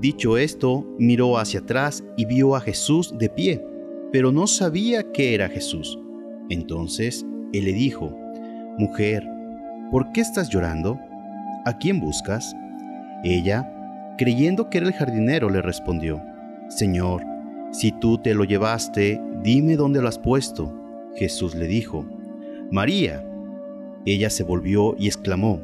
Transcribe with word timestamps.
Dicho 0.00 0.36
esto, 0.36 0.86
miró 0.98 1.38
hacia 1.38 1.60
atrás 1.60 2.04
y 2.16 2.26
vio 2.26 2.56
a 2.56 2.60
Jesús 2.60 3.14
de 3.16 3.28
pie, 3.28 3.64
pero 4.12 4.32
no 4.32 4.46
sabía 4.46 5.12
que 5.12 5.34
era 5.34 5.48
Jesús. 5.48 5.98
Entonces 6.50 7.24
él 7.52 7.64
le 7.64 7.72
dijo, 7.72 8.16
Mujer, 8.78 9.26
¿por 9.90 10.12
qué 10.12 10.20
estás 10.20 10.50
llorando? 10.50 10.98
¿A 11.64 11.78
quién 11.78 12.00
buscas? 12.00 12.54
Ella, 13.22 14.14
creyendo 14.18 14.68
que 14.68 14.78
era 14.78 14.88
el 14.88 14.92
jardinero, 14.92 15.48
le 15.48 15.62
respondió, 15.62 16.22
Señor, 16.68 17.24
si 17.72 17.92
tú 17.92 18.18
te 18.18 18.34
lo 18.34 18.44
llevaste, 18.44 19.20
dime 19.42 19.76
dónde 19.76 20.02
lo 20.02 20.08
has 20.08 20.18
puesto. 20.18 20.72
Jesús 21.16 21.54
le 21.54 21.66
dijo, 21.66 22.06
María. 22.70 23.24
Ella 24.06 24.28
se 24.28 24.44
volvió 24.44 24.94
y 24.98 25.06
exclamó, 25.06 25.62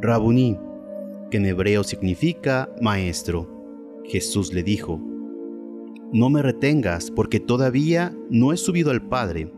Rabuní, 0.00 0.58
que 1.30 1.36
en 1.36 1.46
hebreo 1.46 1.84
significa 1.84 2.68
maestro. 2.80 3.53
Jesús 4.04 4.52
le 4.52 4.62
dijo, 4.62 5.00
No 6.12 6.30
me 6.30 6.42
retengas, 6.42 7.10
porque 7.10 7.40
todavía 7.40 8.16
no 8.30 8.52
he 8.52 8.56
subido 8.56 8.90
al 8.90 9.06
Padre. 9.08 9.52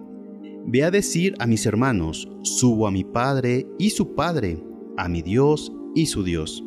Ve 0.66 0.84
a 0.84 0.91
decir 0.91 1.34
a 1.38 1.47
mis 1.47 1.66
hermanos, 1.66 2.28
subo 2.42 2.86
a 2.86 2.91
mi 2.91 3.05
Padre 3.05 3.66
y 3.78 3.91
su 3.91 4.14
Padre, 4.14 4.62
a 4.97 5.08
mi 5.08 5.22
Dios 5.22 5.72
y 5.94 6.06
su 6.06 6.22
Dios. 6.22 6.64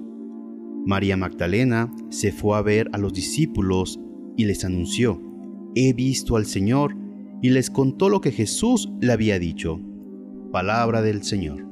María 0.86 1.18
Magdalena 1.18 1.94
se 2.10 2.32
fue 2.32 2.58
a 2.58 2.62
ver 2.62 2.90
a 2.94 2.98
los 2.98 3.14
discípulos 3.14 4.00
y 4.38 4.46
les 4.46 4.64
anunció, 4.64 5.22
He 5.76 5.94
visto 5.94 6.36
al 6.36 6.46
Señor, 6.46 6.96
y 7.42 7.52
les 7.52 7.70
contó 7.70 8.10
lo 8.10 8.22
que 8.22 8.32
Jesús 8.32 8.92
le 9.00 9.14
había 9.14 9.40
dicho. 9.40 9.80
Palabra 10.52 11.02
del 11.02 11.24
Señor. 11.24 11.66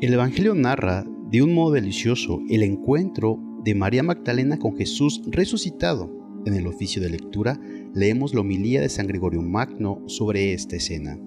El 0.00 0.14
Evangelio 0.14 0.54
narra 0.54 1.04
de 1.30 1.42
un 1.42 1.52
modo 1.52 1.72
delicioso 1.72 2.40
el 2.48 2.62
encuentro 2.62 3.38
de 3.64 3.74
María 3.74 4.02
Magdalena 4.02 4.58
con 4.58 4.76
Jesús 4.76 5.22
resucitado. 5.26 6.10
En 6.46 6.54
el 6.54 6.66
oficio 6.66 7.02
de 7.02 7.10
lectura 7.10 7.60
leemos 7.94 8.32
la 8.32 8.40
homilía 8.40 8.80
de 8.80 8.88
San 8.88 9.06
Gregorio 9.06 9.42
Magno 9.42 10.02
sobre 10.06 10.54
esta 10.54 10.76
escena. 10.76 11.18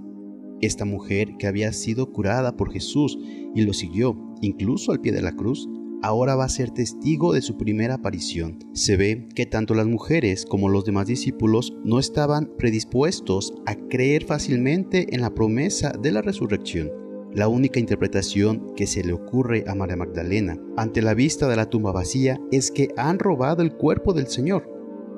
Esta 0.61 0.85
mujer 0.85 1.37
que 1.37 1.47
había 1.47 1.73
sido 1.73 2.11
curada 2.11 2.55
por 2.55 2.71
Jesús 2.71 3.19
y 3.53 3.61
lo 3.61 3.73
siguió 3.73 4.17
incluso 4.41 4.91
al 4.91 5.01
pie 5.01 5.11
de 5.11 5.21
la 5.21 5.35
cruz, 5.35 5.69
ahora 6.01 6.35
va 6.35 6.45
a 6.45 6.49
ser 6.49 6.71
testigo 6.71 7.33
de 7.33 7.41
su 7.43 7.57
primera 7.57 7.95
aparición. 7.95 8.57
Se 8.73 8.97
ve 8.97 9.27
que 9.35 9.45
tanto 9.45 9.75
las 9.75 9.85
mujeres 9.85 10.45
como 10.45 10.69
los 10.69 10.83
demás 10.83 11.07
discípulos 11.07 11.75
no 11.83 11.99
estaban 11.99 12.49
predispuestos 12.57 13.53
a 13.67 13.75
creer 13.75 14.25
fácilmente 14.25 15.13
en 15.13 15.21
la 15.21 15.33
promesa 15.35 15.91
de 15.91 16.11
la 16.11 16.23
resurrección. 16.23 17.00
La 17.33 17.47
única 17.47 17.79
interpretación 17.79 18.73
que 18.75 18.85
se 18.85 19.05
le 19.05 19.13
ocurre 19.13 19.63
a 19.65 19.73
María 19.73 19.95
Magdalena 19.95 20.59
ante 20.75 21.01
la 21.01 21.13
vista 21.13 21.47
de 21.47 21.55
la 21.55 21.69
tumba 21.69 21.93
vacía 21.93 22.37
es 22.51 22.71
que 22.71 22.89
han 22.97 23.19
robado 23.19 23.61
el 23.61 23.73
cuerpo 23.73 24.11
del 24.11 24.27
Señor. 24.27 24.69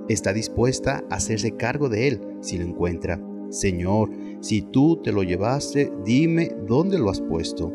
Está 0.09 0.31
dispuesta 0.31 1.03
a 1.09 1.15
hacerse 1.15 1.55
cargo 1.57 1.89
de 1.89 2.07
él 2.07 2.21
si 2.41 2.59
lo 2.59 2.65
encuentra. 2.65 3.19
Señor, 3.49 4.11
si 4.41 4.61
tú 4.61 5.01
te 5.01 5.11
lo 5.11 5.23
llevaste, 5.23 5.91
dime 6.05 6.51
dónde 6.67 6.99
lo 6.99 7.09
has 7.09 7.19
puesto. 7.19 7.73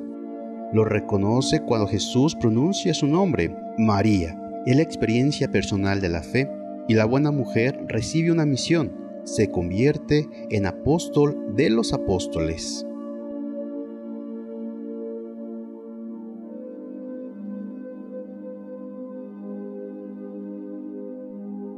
Lo 0.72 0.84
reconoce 0.84 1.62
cuando 1.64 1.88
Jesús 1.88 2.36
pronuncia 2.36 2.94
su 2.94 3.08
nombre, 3.08 3.52
María. 3.76 4.40
Es 4.66 4.76
la 4.76 4.82
experiencia 4.82 5.50
personal 5.50 6.00
de 6.00 6.10
la 6.10 6.22
fe 6.22 6.48
y 6.86 6.94
la 6.94 7.06
buena 7.06 7.32
mujer 7.32 7.80
recibe 7.88 8.30
una 8.30 8.46
misión. 8.46 8.92
Se 9.24 9.50
convierte 9.50 10.28
en 10.50 10.66
apóstol 10.66 11.54
de 11.56 11.70
los 11.70 11.92
apóstoles. 11.92 12.87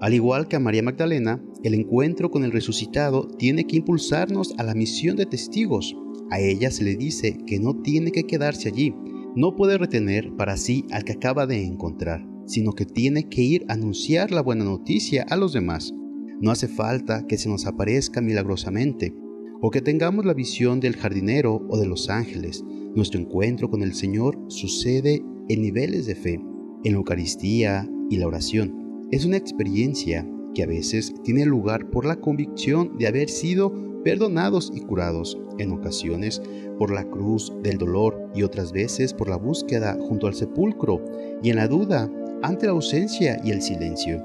Al 0.01 0.15
igual 0.15 0.49
que 0.49 0.57
a 0.57 0.61
María 0.61 0.83
Magdalena, 0.83 1.43
el 1.63 1.75
encuentro 1.75 2.31
con 2.31 2.45
el 2.45 2.53
resucitado 2.53 3.29
tiene 3.39 3.67
que 3.67 3.77
impulsarnos 3.77 4.55
a 4.57 4.63
la 4.63 4.75
misión 4.75 5.17
de 5.17 5.27
testigos. 5.27 5.95
A 6.31 6.41
ella 6.41 6.71
se 6.71 6.85
le 6.85 6.97
dice 6.97 7.37
que 7.47 7.59
no 7.59 7.83
tiene 7.83 8.11
que 8.11 8.25
quedarse 8.25 8.69
allí, 8.69 8.95
no 9.37 9.55
puede 9.57 9.77
retener 9.77 10.35
para 10.37 10.57
sí 10.57 10.87
al 10.91 11.05
que 11.05 11.13
acaba 11.13 11.47
de 11.47 11.65
encontrar, 11.65 12.27
sino 12.47 12.73
que 12.73 12.87
tiene 12.87 13.29
que 13.29 13.43
ir 13.43 13.65
a 13.69 13.75
anunciar 13.75 14.31
la 14.31 14.43
buena 14.43 14.65
noticia 14.65 15.27
a 15.29 15.37
los 15.37 15.53
demás. 15.53 15.93
No 16.41 16.51
hace 16.51 16.67
falta 16.67 17.27
que 17.27 17.37
se 17.37 17.51
nos 17.51 17.67
aparezca 17.67 18.23
milagrosamente 18.23 19.15
o 19.61 19.71
que 19.71 19.83
tengamos 19.83 20.25
la 20.25 20.33
visión 20.33 20.81
del 20.81 20.97
jardinero 20.97 21.67
o 21.69 21.77
de 21.77 21.87
los 21.87 22.09
ángeles. 22.09 22.65
Nuestro 22.95 23.21
encuentro 23.21 23.69
con 23.69 23.83
el 23.83 23.93
Señor 23.93 24.39
sucede 24.49 25.23
en 25.51 25.61
niveles 25.61 26.07
de 26.07 26.15
fe, 26.15 26.41
en 26.85 26.93
la 26.93 26.99
Eucaristía 26.99 27.87
y 28.09 28.17
la 28.17 28.27
oración. 28.27 28.80
Es 29.11 29.25
una 29.25 29.37
experiencia 29.37 30.25
que 30.55 30.63
a 30.63 30.67
veces 30.67 31.13
tiene 31.25 31.45
lugar 31.45 31.91
por 31.91 32.07
la 32.07 32.17
convicción 32.17 32.97
de 32.97 33.09
haber 33.09 33.29
sido 33.29 33.73
perdonados 34.05 34.71
y 34.75 34.81
curados, 34.81 35.37
en 35.59 35.73
ocasiones 35.73 36.41
por 36.79 36.93
la 36.93 37.05
cruz 37.05 37.53
del 37.63 37.77
dolor 37.77 38.31
y 38.35 38.45
otras 38.45 38.71
veces 38.71 39.13
por 39.13 39.29
la 39.29 39.37
búsqueda 39.37 39.99
junto 40.09 40.29
al 40.29 40.35
sepulcro 40.35 41.05
y 41.43 41.51
en 41.51 41.57
la 41.57 41.67
duda 41.67 42.09
ante 42.43 42.67
la 42.67 42.73
ausencia 42.73 43.41
y 43.45 43.51
el 43.51 43.61
silencio. 43.61 44.23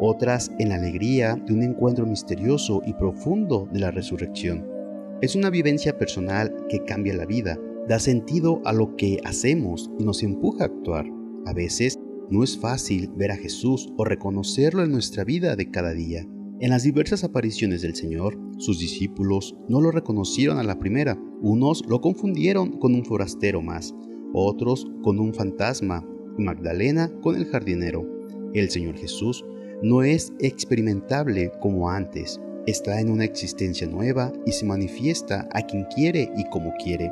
Otras 0.00 0.50
en 0.58 0.70
la 0.70 0.74
alegría 0.74 1.36
de 1.46 1.54
un 1.54 1.62
encuentro 1.62 2.06
misterioso 2.06 2.82
y 2.86 2.92
profundo 2.92 3.68
de 3.72 3.78
la 3.78 3.92
resurrección. 3.92 4.66
Es 5.22 5.36
una 5.36 5.48
vivencia 5.48 5.96
personal 5.96 6.52
que 6.68 6.84
cambia 6.84 7.14
la 7.14 7.24
vida, 7.24 7.56
da 7.88 8.00
sentido 8.00 8.60
a 8.64 8.72
lo 8.72 8.96
que 8.96 9.20
hacemos 9.24 9.90
y 9.98 10.04
nos 10.04 10.24
empuja 10.24 10.64
a 10.64 10.66
actuar. 10.66 11.06
A 11.46 11.54
veces 11.54 11.98
no 12.30 12.42
es 12.42 12.58
fácil 12.58 13.10
ver 13.16 13.30
a 13.30 13.36
Jesús 13.36 13.92
o 13.96 14.04
reconocerlo 14.04 14.82
en 14.82 14.92
nuestra 14.92 15.24
vida 15.24 15.56
de 15.56 15.70
cada 15.70 15.92
día. 15.92 16.26
En 16.58 16.70
las 16.70 16.82
diversas 16.82 17.22
apariciones 17.22 17.82
del 17.82 17.94
Señor, 17.94 18.38
sus 18.58 18.78
discípulos 18.78 19.54
no 19.68 19.80
lo 19.80 19.90
reconocieron 19.90 20.58
a 20.58 20.62
la 20.62 20.78
primera. 20.78 21.18
Unos 21.42 21.84
lo 21.86 22.00
confundieron 22.00 22.78
con 22.78 22.94
un 22.94 23.04
forastero 23.04 23.60
más, 23.60 23.94
otros 24.32 24.86
con 25.02 25.18
un 25.20 25.34
fantasma, 25.34 26.06
Magdalena 26.38 27.10
con 27.22 27.36
el 27.36 27.46
jardinero. 27.46 28.06
El 28.54 28.70
Señor 28.70 28.96
Jesús 28.96 29.44
no 29.82 30.02
es 30.02 30.32
experimentable 30.38 31.52
como 31.60 31.90
antes, 31.90 32.40
está 32.66 33.00
en 33.00 33.10
una 33.10 33.24
existencia 33.24 33.86
nueva 33.86 34.32
y 34.44 34.52
se 34.52 34.64
manifiesta 34.64 35.48
a 35.52 35.62
quien 35.62 35.84
quiere 35.94 36.30
y 36.36 36.44
como 36.50 36.72
quiere. 36.82 37.10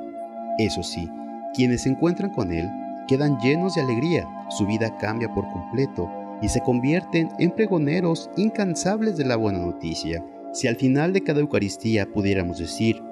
Eso 0.59 0.83
sí, 0.83 1.09
quienes 1.55 1.83
se 1.83 1.91
encuentran 1.91 2.31
con 2.33 2.53
Él 2.53 2.67
quedan 3.09 3.39
llenos 3.39 3.75
de 3.75 3.83
alegría, 3.83 4.29
su 4.57 4.67
vida 4.67 4.97
cambia 4.99 5.33
por 5.33 5.49
completo 5.51 6.11
y 6.41 6.49
se 6.49 6.61
convierten 6.61 7.29
en 7.39 7.51
pregoneros 7.51 8.31
incansables 8.37 9.17
de 9.17 9.25
la 9.25 9.37
buena 9.37 9.59
noticia. 9.59 10.25
Si 10.53 10.69
al 10.69 10.77
final 10.77 11.13
de 11.13 11.23
cada 11.23 11.41
Eucaristía 11.41 12.07
pudiéramos 12.07 12.59
decir, 12.59 13.03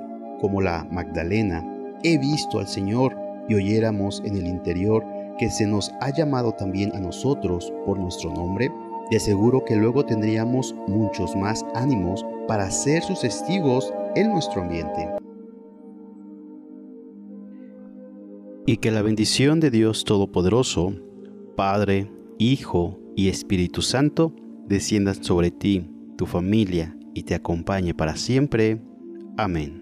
como 0.41 0.61
la 0.61 0.87
Magdalena, 0.91 1.67
he 2.03 2.19
visto 2.19 2.59
al 2.59 2.69
Señor 2.69 3.17
y 3.49 3.55
oyéramos 3.55 4.23
en 4.25 4.37
el 4.37 4.47
interior 4.47 5.05
que 5.39 5.51
se 5.51 5.67
nos 5.67 5.93
ha 6.01 6.11
llamado 6.11 6.53
también 6.53 6.95
a 6.95 7.01
nosotros 7.01 7.73
por 7.87 7.99
nuestro 7.99 8.33
nombre, 8.33 8.71
de 9.11 9.19
seguro 9.19 9.65
que 9.65 9.77
luego 9.77 10.05
tendríamos 10.05 10.75
muchos 10.87 11.35
más 11.37 11.65
ánimos 11.75 12.25
para 12.47 12.71
ser 12.71 13.03
sus 13.03 13.21
testigos 13.21 13.93
en 14.15 14.31
nuestro 14.31 14.63
ambiente. 14.63 15.09
y 18.67 18.77
que 18.77 18.91
la 18.91 19.03
bendición 19.03 19.61
de 19.61 19.71
Dios 19.71 20.05
Todopoderoso, 20.05 20.95
Padre, 21.55 22.11
Hijo 22.39 22.99
y 23.17 23.29
Espíritu 23.29 23.83
Santo, 23.83 24.35
descienda 24.67 25.15
sobre 25.15 25.51
ti, 25.51 25.89
tu 26.17 26.27
familia 26.27 26.97
y 27.15 27.23
te 27.23 27.35
acompañe 27.35 27.95
para 27.95 28.17
siempre. 28.17 28.81
Amén. 29.37 29.82